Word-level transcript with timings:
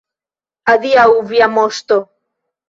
Adiaŭ, 0.73 1.05
via 1.33 1.49
Moŝto. 1.59 2.01